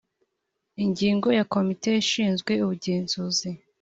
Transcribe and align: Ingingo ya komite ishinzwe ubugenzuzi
Ingingo 0.83 1.27
ya 1.37 1.43
komite 1.53 1.89
ishinzwe 2.03 2.51
ubugenzuzi 2.63 3.49